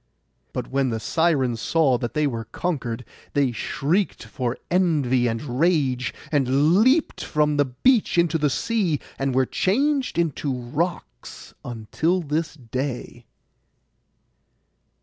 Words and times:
But 0.51 0.71
when 0.71 0.89
the 0.89 0.99
Sirens 0.99 1.61
saw 1.61 1.99
that 1.99 2.15
they 2.15 2.25
were 2.25 2.45
conquered, 2.45 3.05
they 3.33 3.51
shrieked 3.51 4.23
for 4.23 4.57
envy 4.71 5.27
and 5.27 5.59
rage, 5.59 6.11
and 6.31 6.73
leapt 6.83 7.23
from 7.23 7.57
the 7.57 7.65
beach 7.65 8.17
into 8.17 8.39
the 8.39 8.49
sea, 8.49 8.99
and 9.19 9.35
were 9.35 9.45
changed 9.45 10.17
into 10.17 10.51
rocks 10.51 11.53
until 11.63 12.21
this 12.21 12.55
day. 12.55 13.27